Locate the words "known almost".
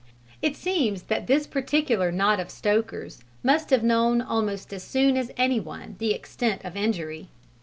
3.83-4.73